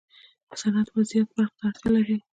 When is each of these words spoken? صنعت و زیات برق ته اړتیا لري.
صنعت 0.61 0.87
و 0.89 0.97
زیات 1.09 1.29
برق 1.35 1.51
ته 1.57 1.63
اړتیا 1.67 1.89
لري. 1.95 2.15